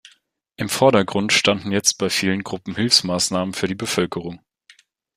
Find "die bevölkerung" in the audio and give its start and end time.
3.67-4.39